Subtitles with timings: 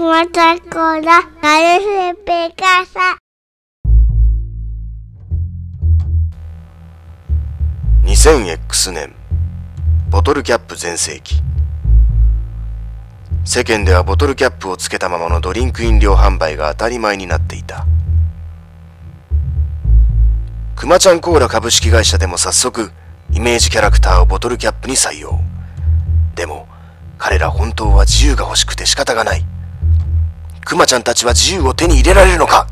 [0.00, 3.18] Cuatro colas, nadie se pegasa.
[8.04, 9.14] 2000X 年。
[10.08, 11.42] ボトルキャップ全盛期。
[13.44, 17.86] 世間ではボトルキャップをつけたままのドリンク飲料販売が当たり前になっていた。
[20.76, 22.90] くまちゃんコーラ株式会社でも早速
[23.30, 25.38] イメージキャラクターをボトルキャップに採用。
[26.36, 26.66] でも
[27.18, 29.44] 彼ら本当は自由が欲しくて仕方がない。
[30.70, 32.68] くまちゃんたちは自由を手に入れられるのか？